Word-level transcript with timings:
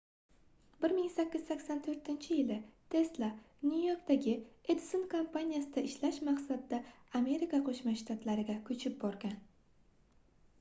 1884-yii 0.87 2.55
tesla 2.95 3.27
nyu-yorkdagi 3.67 4.33
edison 4.73 5.05
kompaniyasida 5.13 5.83
ishlash 5.91 6.19
maqsadida 6.31 6.81
amerika 7.21 7.61
qoʻshma 7.69 7.95
shtatlariga 8.01 8.59
koʻchib 8.73 8.97
borgan 9.07 9.37